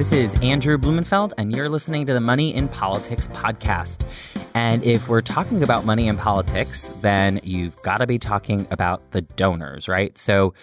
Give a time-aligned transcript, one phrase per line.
[0.00, 4.02] This is Andrew Blumenfeld, and you're listening to the Money in Politics podcast.
[4.54, 9.10] And if we're talking about money in politics, then you've got to be talking about
[9.10, 10.16] the donors, right?
[10.16, 10.54] So,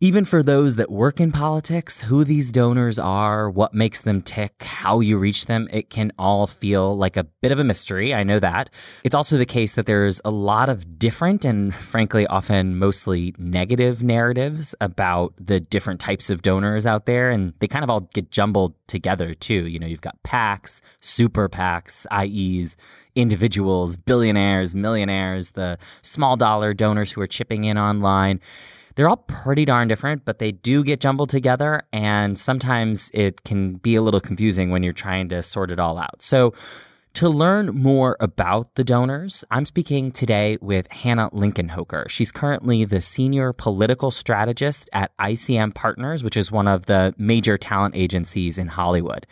[0.00, 4.62] even for those that work in politics, who these donors are, what makes them tick,
[4.62, 8.14] how you reach them, it can all feel like a bit of a mystery.
[8.14, 8.70] I know that.
[9.02, 14.00] It's also the case that there's a lot of different and frankly often mostly negative
[14.00, 17.30] narratives about the different types of donors out there.
[17.30, 19.66] And they kind of all get jumbled together too.
[19.66, 22.76] You know, you've got PACs, super PACs, IEs,
[23.16, 28.40] individuals, billionaires, millionaires, the small dollar donors who are chipping in online
[28.98, 31.84] they're all pretty darn different, but they do get jumbled together.
[31.92, 35.98] And sometimes it can be a little confusing when you're trying to sort it all
[35.98, 36.20] out.
[36.20, 36.52] So,
[37.14, 42.08] to learn more about the donors, I'm speaking today with Hannah Linkenhoker.
[42.08, 47.56] She's currently the senior political strategist at ICM Partners, which is one of the major
[47.56, 49.28] talent agencies in Hollywood.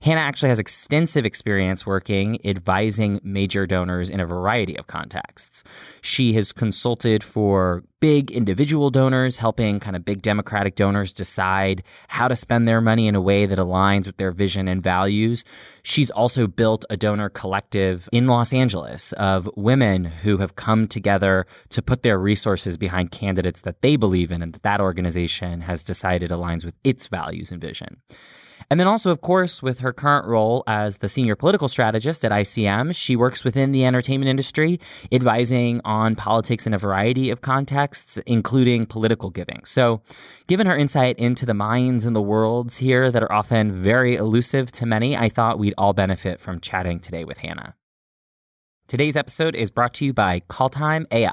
[0.00, 5.64] Hannah actually has extensive experience working advising major donors in a variety of contexts.
[6.00, 12.28] She has consulted for big individual donors, helping kind of big democratic donors decide how
[12.28, 15.44] to spend their money in a way that aligns with their vision and values.
[15.82, 21.44] She's also built a donor collective in Los Angeles of women who have come together
[21.70, 25.82] to put their resources behind candidates that they believe in and that that organization has
[25.82, 27.96] decided aligns with its values and vision.
[28.70, 32.32] And then also, of course, with her current role as the senior political strategist at
[32.32, 34.80] ICM, she works within the entertainment industry,
[35.12, 39.64] advising on politics in a variety of contexts, including political giving.
[39.64, 40.02] So,
[40.46, 44.72] given her insight into the minds and the worlds here that are often very elusive
[44.72, 47.74] to many, I thought we'd all benefit from chatting today with Hannah.
[48.86, 51.32] Today's episode is brought to you by Calltime AI.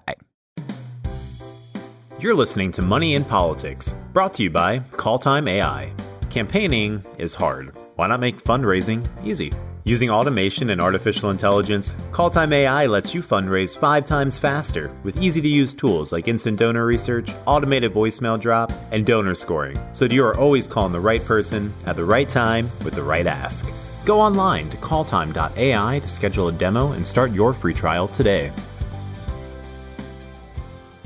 [2.20, 5.92] You're listening to Money in Politics, brought to you by Calltime AI.
[6.36, 7.74] Campaigning is hard.
[7.96, 9.54] Why not make fundraising easy?
[9.86, 15.42] Using automation and artificial intelligence, Calltime AI lets you fundraise five times faster with easy
[15.42, 20.14] to use tools like instant donor research, automated voicemail drop, and donor scoring, so that
[20.14, 23.66] you are always calling the right person at the right time with the right ask.
[24.04, 28.52] Go online to calltime.ai to schedule a demo and start your free trial today.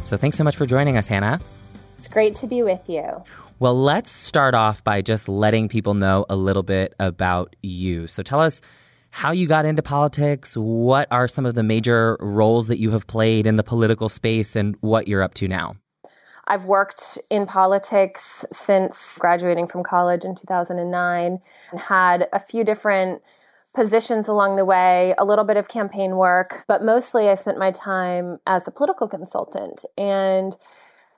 [0.02, 1.40] So, thanks so much for joining us, Hannah.
[2.00, 3.24] It's great to be with you.
[3.62, 8.08] Well, let's start off by just letting people know a little bit about you.
[8.08, 8.62] So tell us
[9.10, 13.06] how you got into politics, what are some of the major roles that you have
[13.06, 15.76] played in the political space, and what you're up to now.
[16.48, 21.40] I've worked in politics since graduating from college in 2009
[21.72, 23.22] and had a few different
[23.76, 27.72] positions along the way, a little bit of campaign work, but mostly I spent my
[27.72, 29.84] time as a political consultant.
[29.98, 30.56] And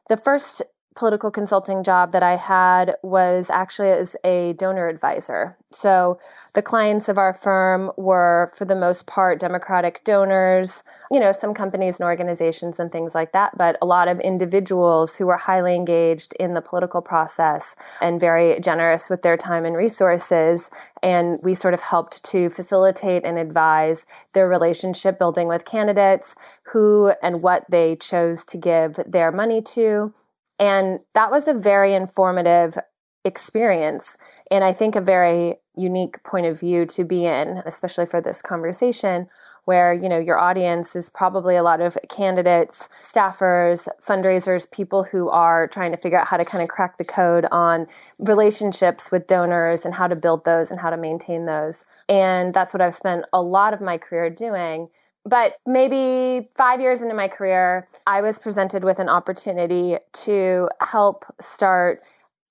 [0.09, 0.63] the first
[0.95, 5.57] political consulting job that I had was actually as a donor advisor.
[5.71, 6.19] So
[6.53, 11.53] the clients of our firm were, for the most part, Democratic donors, you know, some
[11.53, 15.75] companies and organizations and things like that, but a lot of individuals who were highly
[15.75, 20.69] engaged in the political process and very generous with their time and resources.
[21.01, 27.13] And we sort of helped to facilitate and advise their relationship building with candidates, who
[27.23, 30.13] and what they chose to give their money to
[30.61, 32.77] and that was a very informative
[33.25, 34.15] experience.
[34.51, 38.43] And I think a very unique point of view to be in, especially for this
[38.43, 39.27] conversation,
[39.65, 45.29] where, you know, your audience is probably a lot of candidates, staffers, fundraisers, people who
[45.29, 47.87] are trying to figure out how to kind of crack the code on
[48.19, 51.85] relationships with donors and how to build those and how to maintain those.
[52.07, 54.89] And that's what I've spent a lot of my career doing.
[55.25, 61.25] But maybe five years into my career, I was presented with an opportunity to help
[61.39, 62.01] start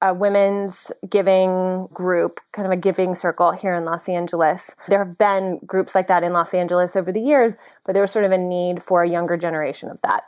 [0.02, 4.74] a women's giving group, kind of a giving circle here in Los Angeles.
[4.88, 8.10] There have been groups like that in Los Angeles over the years, but there was
[8.10, 10.22] sort of a need for a younger generation of that.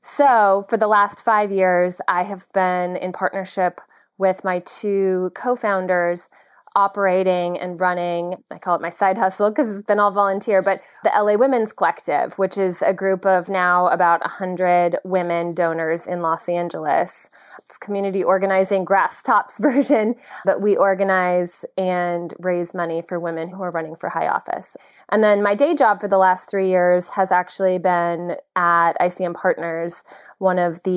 [0.00, 3.80] So, for the last five years, I have been in partnership
[4.16, 6.28] with my two co founders
[6.74, 10.80] operating and running, I call it my side hustle because it's been all volunteer, but
[11.04, 16.22] the LA Women's Collective, which is a group of now about 100 women donors in
[16.22, 17.28] Los Angeles.
[17.58, 23.62] It's community organizing, grass tops version, but we organize and raise money for women who
[23.62, 24.76] are running for high office.
[25.10, 29.34] And then my day job for the last three years has actually been at ICM
[29.34, 30.02] Partners,
[30.36, 30.90] one of the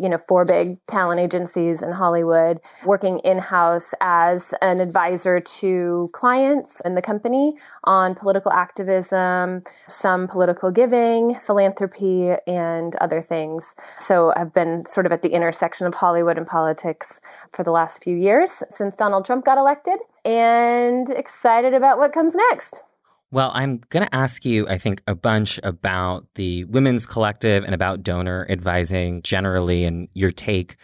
[0.00, 6.10] you know four big talent agencies in Hollywood, working in house as an advisor to
[6.12, 7.54] clients and the company
[7.84, 13.74] on political activism, some political giving, philanthropy, and other things.
[13.98, 17.20] So I've been sort of at the intersection of Hollywood and politics
[17.52, 22.34] for the last few years since Donald Trump got elected, and excited about what comes
[22.50, 22.84] next.
[23.32, 27.74] Well, I'm going to ask you, I think, a bunch about the Women's Collective and
[27.74, 30.76] about donor advising generally and your take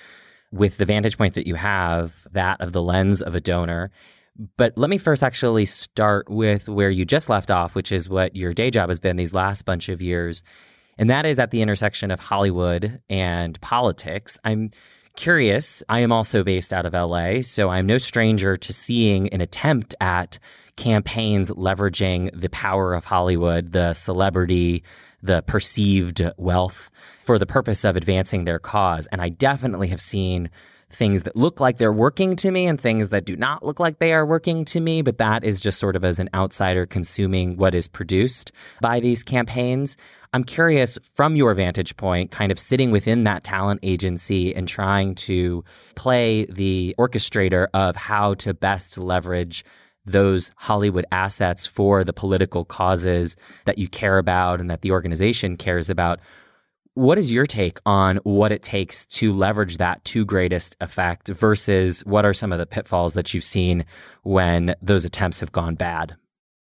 [0.50, 3.90] with the vantage point that you have, that of the lens of a donor.
[4.56, 8.34] But let me first actually start with where you just left off, which is what
[8.34, 10.42] your day job has been these last bunch of years.
[10.98, 14.38] And that is at the intersection of Hollywood and politics.
[14.44, 14.70] I'm
[15.16, 15.82] curious.
[15.88, 19.94] I am also based out of LA, so I'm no stranger to seeing an attempt
[20.00, 20.38] at
[20.76, 24.82] campaigns leveraging the power of Hollywood, the celebrity,
[25.22, 26.90] the perceived wealth
[27.22, 29.06] for the purpose of advancing their cause.
[29.12, 30.50] And I definitely have seen
[30.90, 33.98] things that look like they're working to me and things that do not look like
[33.98, 35.02] they are working to me.
[35.02, 39.22] But that is just sort of as an outsider consuming what is produced by these
[39.22, 39.96] campaigns.
[40.34, 45.14] I'm curious from your vantage point, kind of sitting within that talent agency and trying
[45.16, 45.64] to
[45.94, 49.64] play the orchestrator of how to best leverage
[50.04, 55.56] those Hollywood assets for the political causes that you care about and that the organization
[55.56, 56.20] cares about.
[56.94, 62.00] What is your take on what it takes to leverage that to greatest effect versus
[62.04, 63.86] what are some of the pitfalls that you've seen
[64.24, 66.16] when those attempts have gone bad?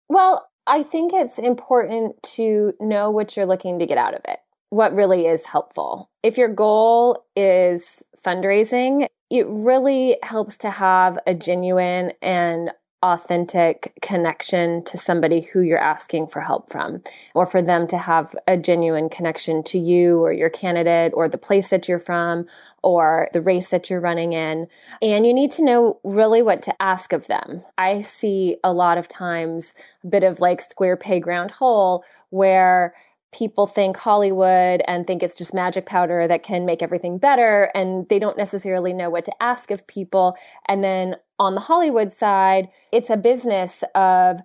[0.08, 4.40] Well, I think it's important to know what you're looking to get out of it,
[4.70, 6.10] what really is helpful.
[6.24, 12.72] If your goal is fundraising, it really helps to have a genuine and
[13.02, 17.02] authentic connection to somebody who you're asking for help from,
[17.34, 21.38] or for them to have a genuine connection to you or your candidate or the
[21.38, 22.46] place that you're from
[22.82, 24.66] or the race that you're running in.
[25.02, 27.62] And you need to know really what to ask of them.
[27.76, 32.94] I see a lot of times a bit of like square peg round hole where
[33.32, 37.70] people think Hollywood and think it's just magic powder that can make everything better.
[37.74, 40.36] And they don't necessarily know what to ask of people.
[40.66, 44.40] And then on the Hollywood side, it's a business of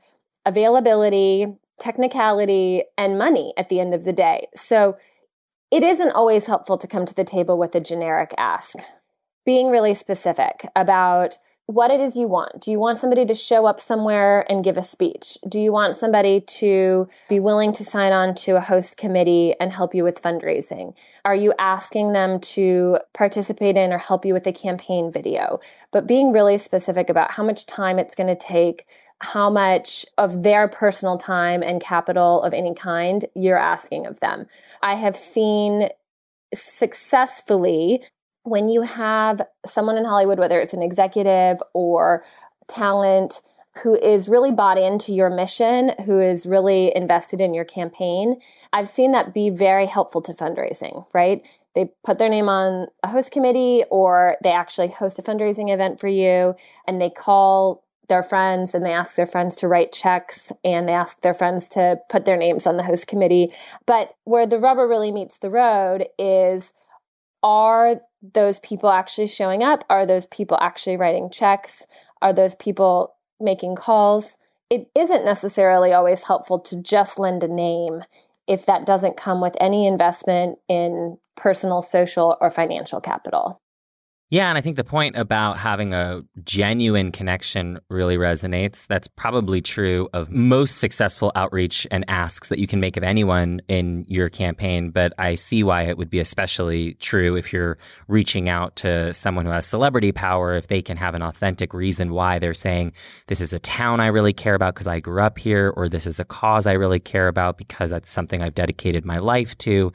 [0.45, 1.47] availability,
[1.79, 4.47] technicality, and money at the end of the day.
[4.55, 4.97] So
[5.71, 8.75] it isn't always helpful to come to the table with a generic ask.
[9.45, 12.61] Being really specific about what it is you want.
[12.61, 15.37] Do you want somebody to show up somewhere and give a speech?
[15.47, 19.71] Do you want somebody to be willing to sign on to a host committee and
[19.71, 20.93] help you with fundraising?
[21.23, 25.59] Are you asking them to participate in or help you with a campaign video?
[25.91, 28.85] But being really specific about how much time it's going to take,
[29.19, 34.47] how much of their personal time and capital of any kind you're asking of them.
[34.81, 35.89] I have seen
[36.53, 38.03] successfully
[38.43, 42.23] when you have someone in Hollywood, whether it's an executive or
[42.67, 43.41] talent,
[43.83, 48.39] who is really bought into your mission, who is really invested in your campaign,
[48.73, 51.41] I've seen that be very helpful to fundraising, right?
[51.73, 56.01] They put their name on a host committee or they actually host a fundraising event
[56.01, 56.55] for you
[56.85, 60.93] and they call their friends and they ask their friends to write checks and they
[60.93, 63.53] ask their friends to put their names on the host committee.
[63.85, 66.73] But where the rubber really meets the road is
[67.43, 69.83] are those people actually showing up?
[69.89, 71.85] Are those people actually writing checks?
[72.21, 74.37] Are those people making calls?
[74.69, 78.03] It isn't necessarily always helpful to just lend a name
[78.47, 83.60] if that doesn't come with any investment in personal, social, or financial capital.
[84.31, 88.87] Yeah, and I think the point about having a genuine connection really resonates.
[88.87, 93.61] That's probably true of most successful outreach and asks that you can make of anyone
[93.67, 94.91] in your campaign.
[94.91, 99.45] But I see why it would be especially true if you're reaching out to someone
[99.45, 102.93] who has celebrity power, if they can have an authentic reason why they're saying,
[103.27, 106.07] this is a town I really care about because I grew up here, or this
[106.07, 109.91] is a cause I really care about because that's something I've dedicated my life to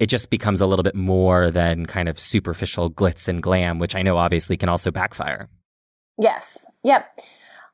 [0.00, 3.94] it just becomes a little bit more than kind of superficial glitz and glam, which
[3.94, 5.48] I know obviously can also backfire.
[6.18, 6.58] Yes.
[6.84, 7.20] Yep.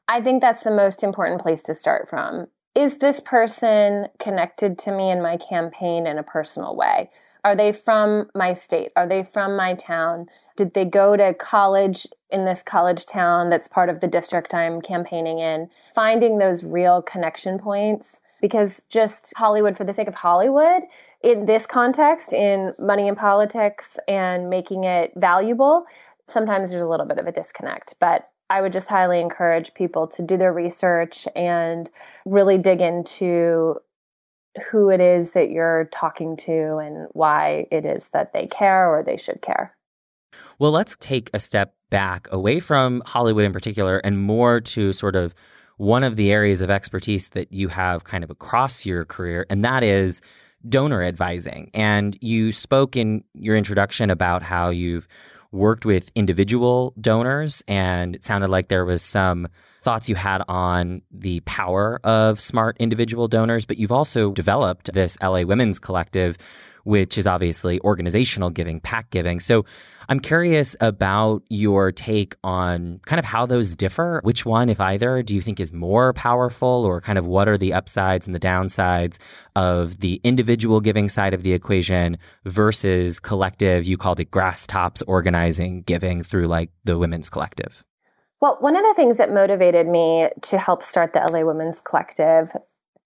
[0.09, 2.47] I think that's the most important place to start from.
[2.75, 7.11] Is this person connected to me in my campaign in a personal way?
[7.45, 8.93] Are they from my state?
[8.97, 10.27] Are they from my town?
[10.57, 14.81] Did they go to college in this college town that's part of the district I'm
[14.81, 15.71] campaigning in?
[15.95, 20.83] Finding those real connection points because just Hollywood for the sake of Hollywood
[21.27, 25.85] in this context, in money and politics and making it valuable,
[26.29, 27.97] sometimes there's a little bit of a disconnect.
[27.99, 31.91] But I would just highly encourage people to do their research and
[32.25, 33.75] really dig into
[34.71, 39.03] who it is that you're talking to and why it is that they care or
[39.03, 39.77] they should care.
[40.61, 45.17] Well, let's take a step back away from Hollywood in particular and more to sort
[45.17, 45.35] of
[45.77, 49.65] one of the areas of expertise that you have kind of across your career, and
[49.65, 50.23] that is
[50.69, 51.71] donor advising.
[51.75, 55.09] And you spoke in your introduction about how you've
[55.53, 59.49] worked with individual donors, and it sounded like there was some
[59.87, 65.17] thoughts you had on the power of smart individual donors, but you've also developed this
[65.23, 66.37] LA Women's Collective,
[66.83, 69.39] which is obviously organizational giving, PAC giving.
[69.39, 69.65] So
[70.09, 74.21] I'm curious about your take on kind of how those differ.
[74.25, 77.57] Which one, if either, do you think is more powerful, or kind of what are
[77.57, 79.19] the upsides and the downsides
[79.55, 83.85] of the individual giving side of the equation versus collective?
[83.85, 87.85] You called it grass tops organizing giving through like the Women's Collective.
[88.41, 92.53] Well, one of the things that motivated me to help start the LA Women's Collective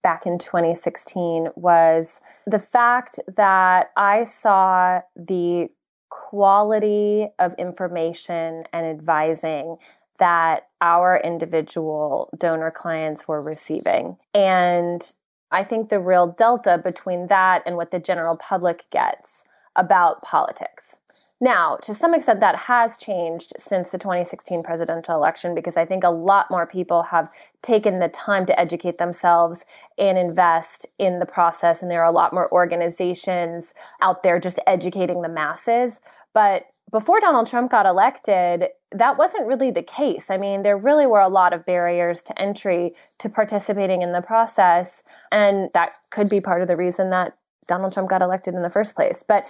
[0.03, 5.69] back in 2016 was the fact that I saw the
[6.09, 9.77] quality of information and advising
[10.19, 14.17] that our individual donor clients were receiving.
[14.33, 15.09] And
[15.49, 19.43] I think the real delta between that and what the general public gets
[19.75, 20.95] about politics.
[21.43, 26.03] Now, to some extent, that has changed since the 2016 presidential election because I think
[26.03, 27.31] a lot more people have
[27.63, 29.65] taken the time to educate themselves
[29.97, 31.81] and invest in the process.
[31.81, 35.99] And there are a lot more organizations out there just educating the masses.
[36.31, 40.25] But before Donald Trump got elected, that wasn't really the case.
[40.29, 44.21] I mean, there really were a lot of barriers to entry to participating in the
[44.21, 45.01] process.
[45.31, 47.35] And that could be part of the reason that
[47.67, 49.23] Donald Trump got elected in the first place.
[49.27, 49.47] But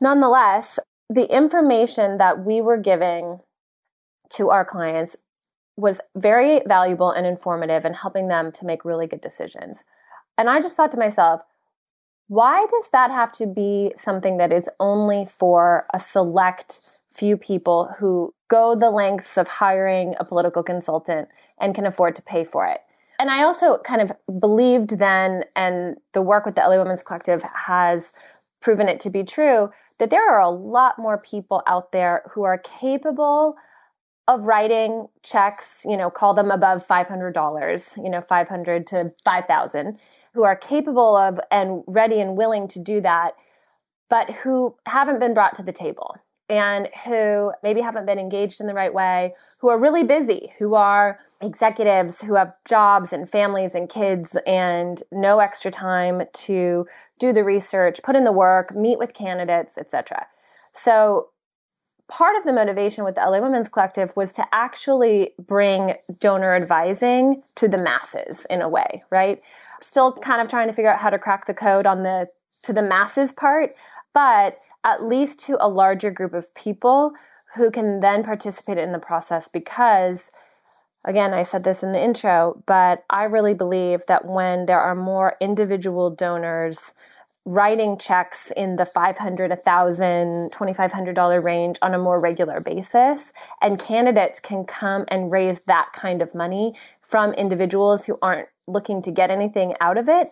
[0.00, 0.78] Nonetheless,
[1.08, 3.40] the information that we were giving
[4.30, 5.16] to our clients
[5.76, 9.78] was very valuable and informative in helping them to make really good decisions.
[10.38, 11.42] And I just thought to myself,
[12.28, 16.80] why does that have to be something that is only for a select
[17.10, 21.28] few people who go the lengths of hiring a political consultant
[21.60, 22.80] and can afford to pay for it?
[23.18, 27.42] And I also kind of believed then, and the work with the LA Women's Collective
[27.42, 28.04] has
[28.62, 32.42] proven it to be true, that there are a lot more people out there who
[32.42, 33.54] are capable
[34.26, 39.98] of writing checks, you know, call them above $500, you know, 500 to 5,000,
[40.34, 43.32] who are capable of and ready and willing to do that,
[44.08, 46.16] but who haven't been brought to the table
[46.50, 50.74] and who maybe haven't been engaged in the right way, who are really busy, who
[50.74, 56.86] are executives who have jobs and families and kids and no extra time to
[57.18, 60.26] do the research, put in the work, meet with candidates, etc.
[60.74, 61.28] So
[62.08, 67.42] part of the motivation with the LA Women's Collective was to actually bring donor advising
[67.56, 69.40] to the masses in a way, right?
[69.80, 72.28] Still kind of trying to figure out how to crack the code on the
[72.64, 73.74] to the masses part,
[74.12, 77.12] but at least to a larger group of people
[77.54, 80.30] who can then participate in the process because
[81.04, 84.94] again i said this in the intro but i really believe that when there are
[84.94, 86.92] more individual donors
[87.46, 93.32] writing checks in the 500 1000 2500 dollar range on a more regular basis
[93.62, 99.02] and candidates can come and raise that kind of money from individuals who aren't looking
[99.02, 100.30] to get anything out of it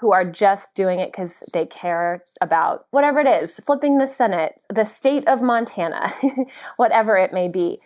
[0.00, 4.54] who are just doing it because they care about whatever it is flipping the Senate,
[4.72, 6.12] the state of Montana,
[6.76, 7.78] whatever it may be.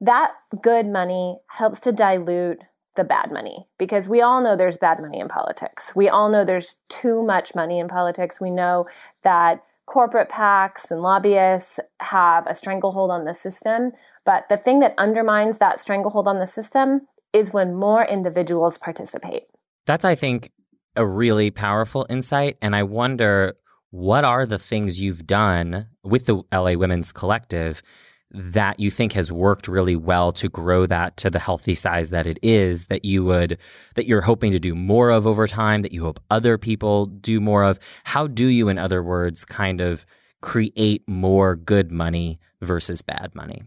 [0.00, 2.58] That good money helps to dilute
[2.96, 5.92] the bad money because we all know there's bad money in politics.
[5.94, 8.40] We all know there's too much money in politics.
[8.40, 8.86] We know
[9.22, 13.92] that corporate PACs and lobbyists have a stranglehold on the system.
[14.24, 17.02] But the thing that undermines that stranglehold on the system
[17.32, 19.44] is when more individuals participate.
[19.86, 20.50] That's, I think,
[20.96, 22.56] a really powerful insight.
[22.60, 23.56] And I wonder
[23.90, 27.82] what are the things you've done with the LA Women's Collective
[28.34, 32.26] that you think has worked really well to grow that to the healthy size that
[32.26, 33.58] it is that you would
[33.94, 37.40] that you're hoping to do more of over time that you hope other people do
[37.40, 40.06] more of how do you in other words kind of
[40.40, 43.62] create more good money versus bad money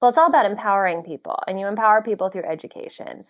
[0.00, 3.24] well it's all about empowering people and you empower people through education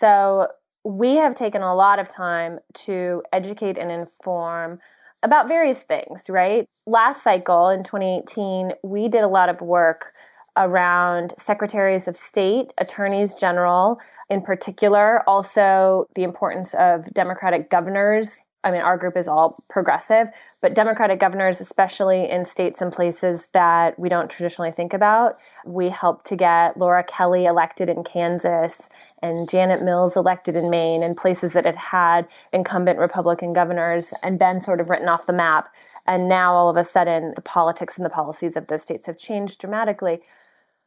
[0.00, 0.48] so
[0.84, 4.80] we have taken a lot of time to educate and inform
[5.22, 6.66] about various things, right?
[6.86, 10.12] Last cycle in 2018, we did a lot of work
[10.56, 13.98] around secretaries of state, attorneys general
[14.28, 20.28] in particular, also the importance of Democratic governors I mean, our group is all progressive,
[20.60, 25.88] but Democratic governors, especially in states and places that we don't traditionally think about, we
[25.88, 28.88] helped to get Laura Kelly elected in Kansas
[29.20, 34.38] and Janet Mills elected in Maine and places that had had incumbent Republican governors and
[34.38, 35.68] been sort of written off the map.
[36.06, 39.18] And now all of a sudden, the politics and the policies of those states have
[39.18, 40.20] changed dramatically.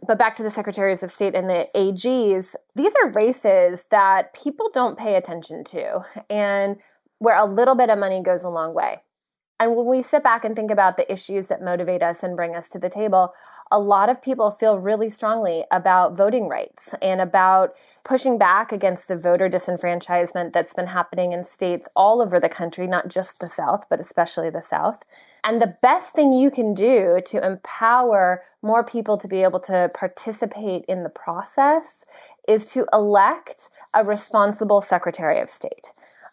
[0.05, 4.70] But back to the secretaries of state and the AGs, these are races that people
[4.74, 6.77] don't pay attention to and
[7.25, 9.01] where a little bit of money goes a long way.
[9.60, 12.55] And when we sit back and think about the issues that motivate us and bring
[12.55, 13.34] us to the table,
[13.72, 19.08] a lot of people feel really strongly about voting rights and about pushing back against
[19.08, 23.50] the voter disenfranchisement that's been happening in states all over the country, not just the
[23.50, 25.01] South, but especially the South.
[25.44, 29.89] And the best thing you can do to empower more people to be able to
[29.96, 32.05] participate in the process
[32.48, 35.91] is to elect a responsible Secretary of State.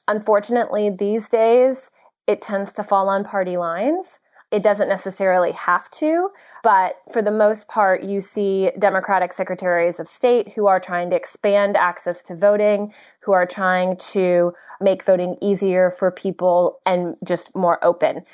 [0.08, 1.90] Unfortunately, these days,
[2.26, 4.06] it tends to fall on party lines.
[4.50, 6.28] It doesn't necessarily have to,
[6.62, 11.16] but for the most part, you see Democratic secretaries of state who are trying to
[11.16, 17.54] expand access to voting, who are trying to make voting easier for people and just
[17.54, 18.24] more open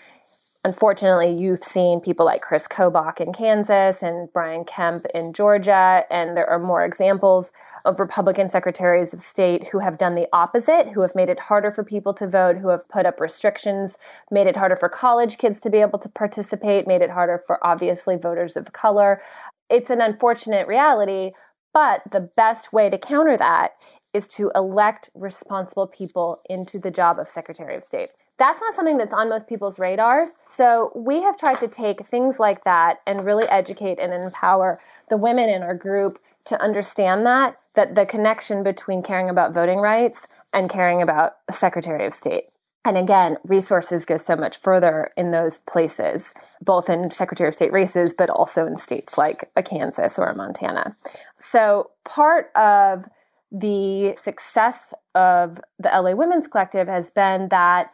[0.68, 6.36] unfortunately, you've seen people like Chris Kobach in Kansas and Brian Kemp in Georgia, and
[6.36, 7.50] there are more examples
[7.86, 11.70] of Republican secretaries of state who have done the opposite, who have made it harder
[11.70, 13.96] for people to vote, who have put up restrictions,
[14.30, 17.64] made it harder for college kids to be able to participate, made it harder for
[17.66, 19.22] obviously voters of color.
[19.70, 21.30] It's an unfortunate reality,
[21.72, 23.72] but the best way to counter that
[24.12, 28.96] is to elect responsible people into the job of Secretary of State that's not something
[28.98, 30.30] that's on most people's radars.
[30.48, 35.16] So we have tried to take things like that and really educate and empower the
[35.16, 40.26] women in our group to understand that that the connection between caring about voting rights
[40.52, 42.46] and caring about Secretary of State.
[42.84, 47.72] And again, resources go so much further in those places, both in Secretary of State
[47.72, 50.96] races, but also in states like a Kansas or a Montana.
[51.36, 53.08] So part of
[53.52, 57.92] the success of the LA Women's Collective has been that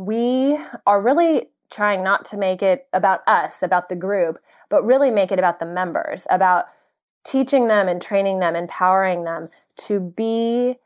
[0.00, 4.38] we are really trying not to make it about us, about the group,
[4.70, 6.66] but really make it about the members, about
[7.22, 10.76] teaching them and training them, empowering them to be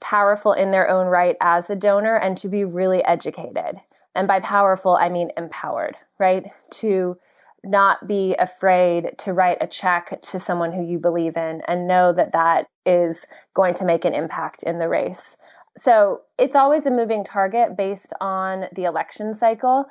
[0.00, 3.80] powerful in their own right as a donor and to be really educated.
[4.14, 6.44] And by powerful, I mean empowered, right?
[6.74, 7.18] To
[7.64, 12.12] not be afraid to write a check to someone who you believe in and know
[12.12, 15.36] that that is going to make an impact in the race.
[15.76, 19.86] So it's always a moving target based on the election cycle,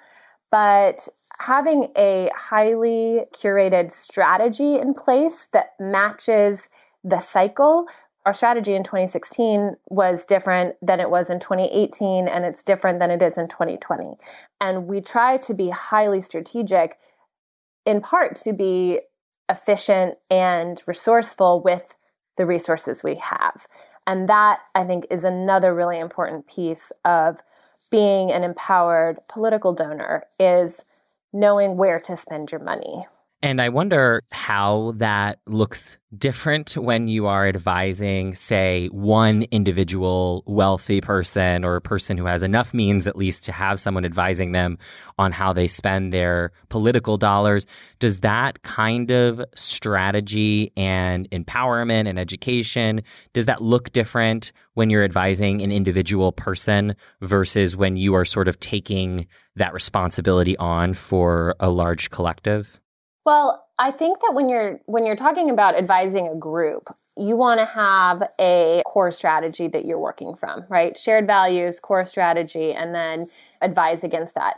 [0.51, 1.07] but
[1.39, 6.69] having a highly curated strategy in place that matches
[7.03, 7.87] the cycle.
[8.25, 13.09] Our strategy in 2016 was different than it was in 2018, and it's different than
[13.09, 14.17] it is in 2020.
[14.59, 16.99] And we try to be highly strategic,
[17.87, 18.99] in part to be
[19.49, 21.95] efficient and resourceful with
[22.37, 23.65] the resources we have.
[24.07, 27.41] And that, I think, is another really important piece of
[27.89, 30.81] being an empowered political donor is
[31.33, 33.05] knowing where to spend your money.
[33.43, 41.01] And I wonder how that looks different when you are advising, say, one individual wealthy
[41.01, 44.77] person or a person who has enough means, at least, to have someone advising them
[45.17, 47.65] on how they spend their political dollars.
[47.97, 53.01] Does that kind of strategy and empowerment and education,
[53.33, 58.47] does that look different when you're advising an individual person versus when you are sort
[58.47, 59.25] of taking
[59.55, 62.80] that responsibility on for a large collective?
[63.25, 67.59] Well, I think that when you're when you're talking about advising a group, you want
[67.59, 70.97] to have a core strategy that you're working from, right?
[70.97, 73.27] Shared values, core strategy, and then
[73.61, 74.55] advise against that.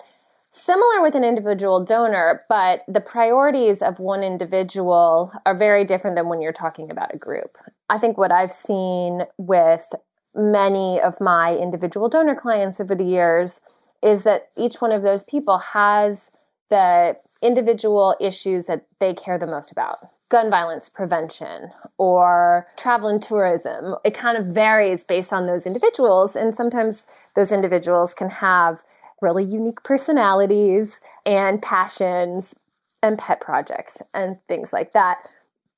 [0.52, 6.30] Similar with an individual donor, but the priorities of one individual are very different than
[6.30, 7.58] when you're talking about a group.
[7.90, 9.94] I think what I've seen with
[10.36, 13.62] many of my individual donor clients over the years
[14.04, 16.30] is that each one of those people has
[16.70, 19.98] the individual issues that they care the most about
[20.30, 23.96] gun violence prevention or travel and tourism.
[24.04, 26.36] It kind of varies based on those individuals.
[26.36, 28.84] And sometimes those individuals can have
[29.22, 32.56] really unique personalities and passions
[33.04, 35.18] and pet projects and things like that.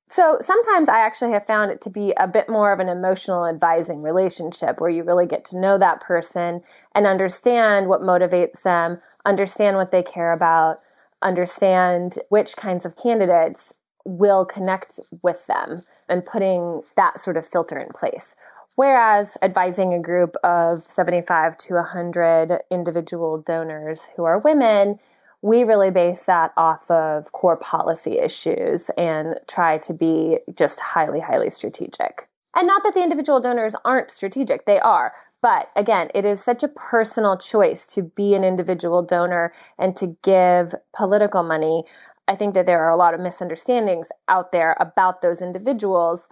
[0.08, 3.46] So sometimes I actually have found it to be a bit more of an emotional
[3.46, 6.62] advising relationship where you really get to know that person
[6.94, 10.80] and understand what motivates them, understand what they care about,
[11.22, 13.74] understand which kinds of candidates
[14.06, 18.36] will connect with them and putting that sort of filter in place.
[18.76, 25.00] Whereas advising a group of 75 to 100 individual donors who are women,
[25.42, 31.22] we really base that off of core policy issues and try to be just highly,
[31.22, 32.28] highly strategic.
[32.56, 35.14] And not that the individual donors aren't strategic, they are.
[35.46, 40.18] But again, it is such a personal choice to be an individual donor and to
[40.24, 41.84] give political money.
[42.28, 46.28] I think that there are a lot of misunderstandings out there about those individuals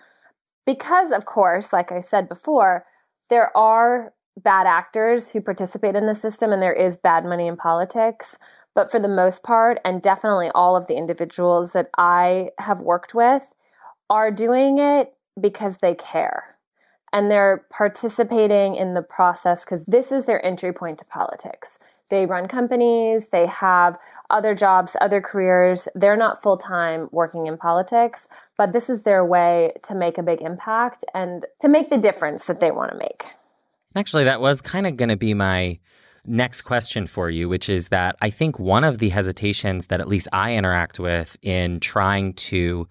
[0.66, 2.88] because, of course, like I said before,
[3.30, 7.56] there are bad actors who participate in the system and there is bad money in
[7.56, 8.36] politics.
[8.74, 13.14] But for the most part, and definitely all of the individuals that I have worked
[13.14, 13.54] with
[14.10, 16.53] are doing it because they care.
[17.14, 21.80] And they're participating in the process because this is their entry point to politics.
[22.10, 23.98] They run companies, they have
[24.30, 25.88] other jobs, other careers.
[25.96, 30.24] They're not full time working in politics, but this is their way to make a
[30.24, 33.24] big impact and to make the difference that they want to make.
[33.96, 35.80] Actually, that was kind of going to be my
[36.26, 40.08] next question for you, which is that I think one of the hesitations that at
[40.08, 42.88] least I interact with in trying to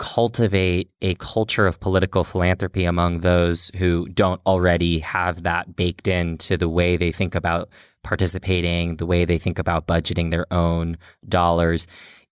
[0.00, 6.56] cultivate a culture of political philanthropy among those who don't already have that baked into
[6.56, 7.68] the way they think about
[8.02, 10.96] participating, the way they think about budgeting their own
[11.28, 11.86] dollars,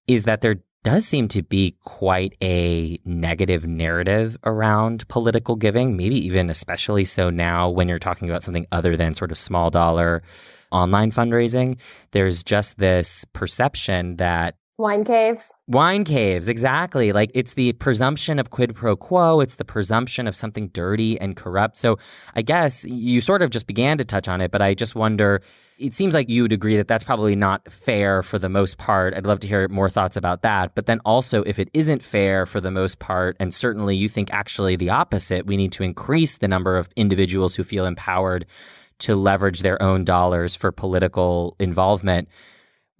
[0.06, 6.16] is that there does seem to be quite a negative narrative around political giving, maybe
[6.16, 10.22] even especially so now when you're talking about something other than sort of small dollar
[10.72, 11.78] online fundraising.
[12.12, 15.52] There's just this perception that Wine caves.
[15.66, 17.12] Wine caves, exactly.
[17.12, 19.40] Like it's the presumption of quid pro quo.
[19.40, 21.76] It's the presumption of something dirty and corrupt.
[21.78, 21.98] So
[22.36, 25.42] I guess you sort of just began to touch on it, but I just wonder
[25.80, 29.14] it seems like you would agree that that's probably not fair for the most part.
[29.14, 30.76] I'd love to hear more thoughts about that.
[30.76, 34.32] But then also, if it isn't fair for the most part, and certainly you think
[34.32, 38.46] actually the opposite, we need to increase the number of individuals who feel empowered
[39.00, 42.28] to leverage their own dollars for political involvement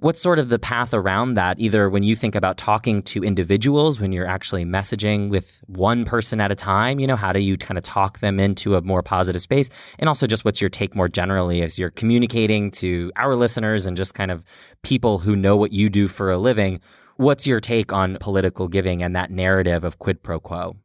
[0.00, 3.98] What's sort of the path around that, either when you think about talking to individuals,
[3.98, 7.00] when you're actually messaging with one person at a time?
[7.00, 9.70] You know, how do you kind of talk them into a more positive space?
[9.98, 13.96] And also, just what's your take more generally as you're communicating to our listeners and
[13.96, 14.44] just kind of
[14.84, 16.78] people who know what you do for a living?
[17.16, 20.76] What's your take on political giving and that narrative of quid pro quo?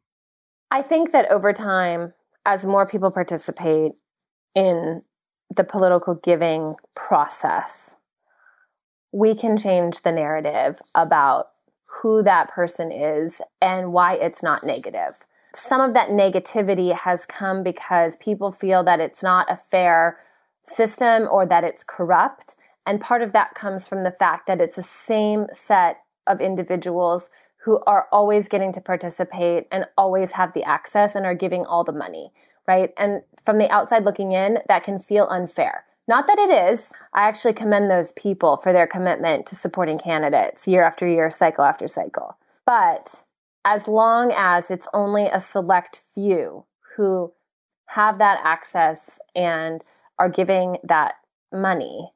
[0.72, 3.92] I think that over time, as more people participate
[4.56, 5.02] in
[5.54, 7.93] the political giving process,
[9.14, 11.50] we can change the narrative about
[11.84, 15.14] who that person is and why it's not negative.
[15.54, 20.18] Some of that negativity has come because people feel that it's not a fair
[20.64, 22.56] system or that it's corrupt.
[22.84, 27.30] And part of that comes from the fact that it's the same set of individuals
[27.58, 31.84] who are always getting to participate and always have the access and are giving all
[31.84, 32.32] the money,
[32.66, 32.92] right?
[32.98, 35.84] And from the outside looking in, that can feel unfair.
[36.06, 36.90] Not that it is.
[37.14, 41.64] I actually commend those people for their commitment to supporting candidates year after year, cycle
[41.64, 42.36] after cycle.
[42.66, 43.22] But
[43.64, 46.64] as long as it's only a select few
[46.96, 47.32] who
[47.86, 49.82] have that access and
[50.18, 51.14] are giving that
[51.52, 52.12] money,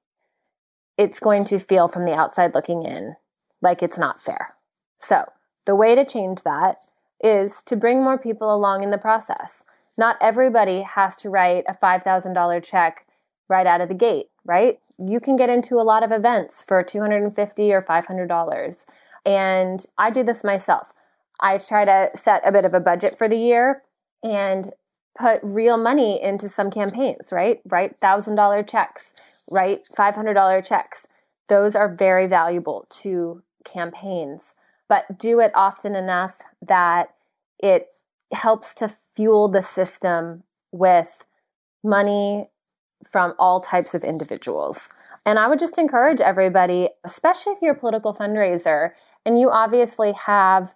[0.99, 3.17] it's going to feel from the outside looking in
[3.63, 4.55] like it's not fair.
[4.99, 5.25] So,
[5.65, 6.79] the way to change that
[7.23, 9.63] is to bring more people along in the process.
[9.97, 13.07] Not everybody has to write a $5,000 check
[13.49, 14.79] right out of the gate, right?
[14.99, 18.77] You can get into a lot of events for 250 or $500.
[19.25, 20.93] And I do this myself.
[21.41, 23.83] I try to set a bit of a budget for the year
[24.23, 24.73] and
[25.19, 27.61] put real money into some campaigns, right?
[27.65, 29.13] Write $1,000 checks,
[29.51, 31.07] write $500 checks.
[31.49, 34.55] Those are very valuable to campaigns,
[34.89, 37.15] but do it often enough that
[37.59, 37.89] it
[38.33, 41.25] helps to fuel the system with
[41.83, 42.49] money
[43.05, 44.89] from all types of individuals.
[45.25, 48.93] And I would just encourage everybody, especially if you're a political fundraiser
[49.27, 50.75] and you obviously have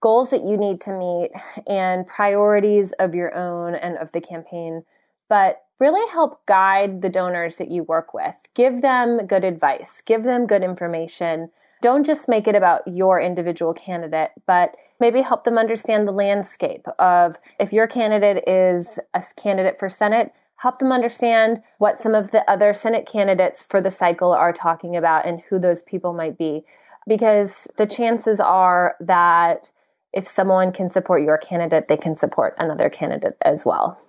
[0.00, 1.30] goals that you need to meet
[1.66, 4.82] and priorities of your own and of the campaign,
[5.28, 8.34] but really help guide the donors that you work with.
[8.54, 11.50] Give them good advice, give them good information.
[11.80, 16.86] Don't just make it about your individual candidate, but maybe help them understand the landscape
[16.98, 20.32] of if your candidate is a candidate for Senate,
[20.62, 24.96] help them understand what some of the other Senate candidates for the cycle are talking
[24.96, 26.62] about and who those people might be.
[27.08, 29.72] Because the chances are that
[30.12, 34.00] if someone can support your candidate, they can support another candidate as well.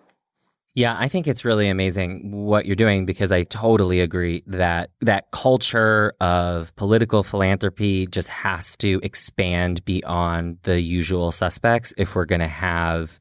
[0.76, 5.32] Yeah, I think it's really amazing what you're doing because I totally agree that that
[5.32, 12.42] culture of political philanthropy just has to expand beyond the usual suspects if we're going
[12.42, 13.20] to have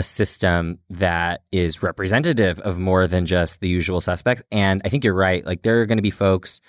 [0.00, 4.42] a system that is representative of more than just the usual suspects.
[4.50, 5.44] And I think you're right.
[5.44, 6.62] Like there are going to be folks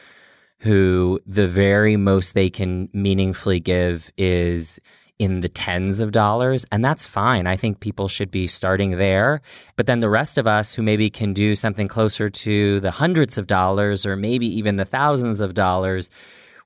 [0.59, 4.81] who the very most they can meaningfully give is
[5.17, 7.47] in the tens of dollars, and that's fine.
[7.47, 9.41] I think people should be starting there.
[9.77, 13.37] But then the rest of us who maybe can do something closer to the hundreds
[13.37, 16.09] of dollars or maybe even the thousands of dollars,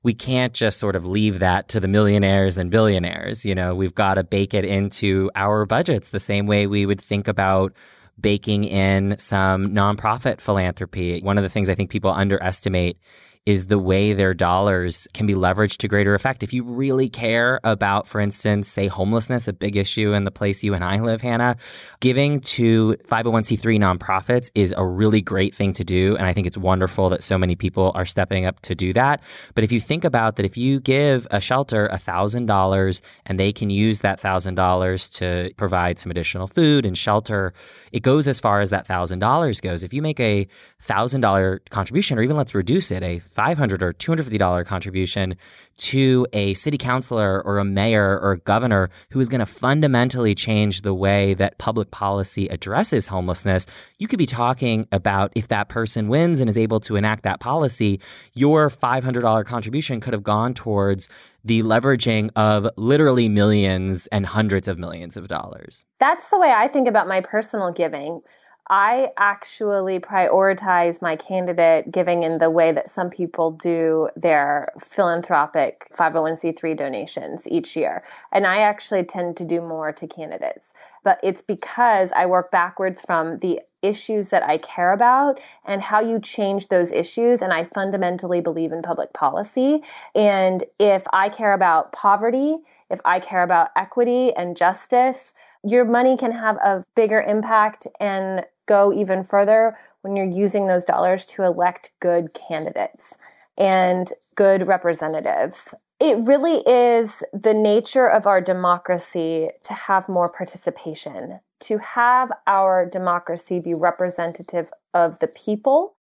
[0.02, 3.44] we can't just sort of leave that to the millionaires and billionaires.
[3.44, 7.00] You know, we've got to bake it into our budgets the same way we would
[7.00, 7.72] think about
[8.20, 11.20] baking in some nonprofit philanthropy.
[11.20, 12.98] One of the things I think people underestimate
[13.46, 16.42] is the way their dollars can be leveraged to greater effect.
[16.42, 20.64] If you really care about, for instance, say homelessness, a big issue in the place
[20.64, 21.56] you and I live, Hannah,
[22.00, 26.16] giving to 501c3 nonprofits is a really great thing to do.
[26.16, 29.22] And I think it's wonderful that so many people are stepping up to do that.
[29.54, 33.70] But if you think about that, if you give a shelter $1,000 and they can
[33.70, 37.52] use that $1,000 to provide some additional food and shelter,
[37.92, 39.84] it goes as far as that $1,000 goes.
[39.84, 40.48] If you make a
[40.82, 45.36] $1,000 contribution, or even let's reduce it, a 500 or $250 contribution
[45.76, 50.34] to a city councilor or a mayor or a governor who is going to fundamentally
[50.34, 53.66] change the way that public policy addresses homelessness,
[53.98, 57.38] you could be talking about if that person wins and is able to enact that
[57.38, 58.00] policy,
[58.32, 61.10] your $500 contribution could have gone towards
[61.44, 65.84] the leveraging of literally millions and hundreds of millions of dollars.
[66.00, 68.22] That's the way I think about my personal giving.
[68.68, 75.88] I actually prioritize my candidate giving in the way that some people do their philanthropic
[75.96, 78.02] 501c3 donations each year.
[78.32, 80.66] And I actually tend to do more to candidates.
[81.04, 86.00] But it's because I work backwards from the issues that I care about and how
[86.00, 87.42] you change those issues.
[87.42, 89.82] And I fundamentally believe in public policy.
[90.16, 92.56] And if I care about poverty,
[92.90, 98.44] if I care about equity and justice, your money can have a bigger impact and
[98.66, 103.14] go even further when you're using those dollars to elect good candidates
[103.56, 105.74] and good representatives.
[105.98, 112.84] It really is the nature of our democracy to have more participation, to have our
[112.84, 115.94] democracy be representative of the people.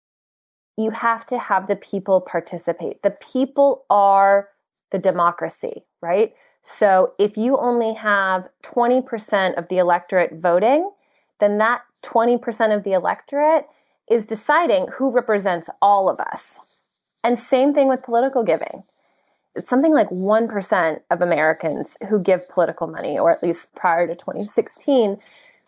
[0.79, 3.03] You have to have the people participate.
[3.03, 4.48] The people are
[4.90, 6.33] the democracy, right?
[6.62, 10.90] So if you only have 20% of the electorate voting,
[11.40, 13.67] then that 20% of the electorate
[14.11, 16.59] is deciding who represents all of us.
[17.25, 18.85] And same thing with political giving.
[19.55, 24.15] It's something like 1% of Americans who give political money, or at least prior to
[24.15, 25.19] 2016.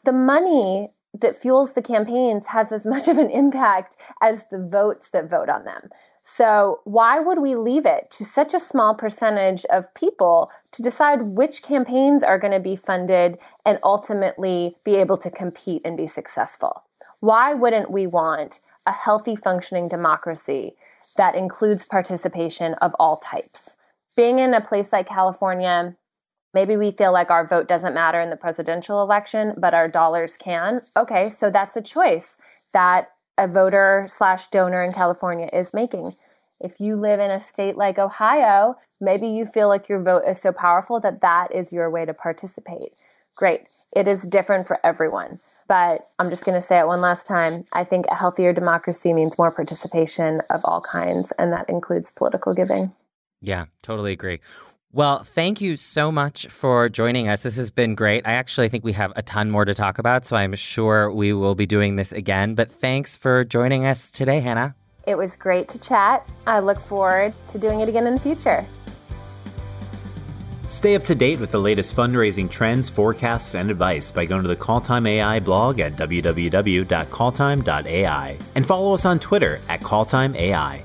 [0.05, 0.89] The money
[1.21, 5.49] that fuels the campaigns has as much of an impact as the votes that vote
[5.49, 5.91] on them.
[6.27, 11.21] So, why would we leave it to such a small percentage of people to decide
[11.21, 16.09] which campaigns are going to be funded and ultimately be able to compete and be
[16.09, 16.83] successful?
[17.21, 20.77] Why wouldn't we want a healthy, functioning democracy
[21.19, 23.77] that includes participation of all types?
[24.17, 25.95] Being in a place like California,
[26.55, 30.39] maybe we feel like our vote doesn't matter in the presidential election, but our dollars
[30.39, 30.81] can.
[30.97, 32.37] Okay, so that's a choice
[32.73, 36.17] that a voter slash donor in California is making.
[36.61, 40.41] If you live in a state like Ohio, maybe you feel like your vote is
[40.41, 42.93] so powerful that that is your way to participate.
[43.35, 43.63] Great.
[43.95, 45.41] It is different for everyone.
[45.67, 47.65] But I'm just going to say it one last time.
[47.73, 52.53] I think a healthier democracy means more participation of all kinds, and that includes political
[52.53, 52.93] giving.
[53.41, 54.41] Yeah, totally agree.
[54.95, 57.43] Well, thank you so much for joining us.
[57.43, 58.25] This has been great.
[58.25, 61.33] I actually think we have a ton more to talk about, so I'm sure we
[61.33, 62.55] will be doing this again.
[62.55, 64.77] But thanks for joining us today, Hannah.
[65.05, 66.25] It was great to chat.
[66.47, 68.65] I look forward to doing it again in the future.
[70.69, 74.49] Stay up to date with the latest fundraising trends, forecasts, and advice by going to
[74.49, 80.85] the Calltime AI blog at www.calltime.ai and follow us on Twitter at CalltimeAI.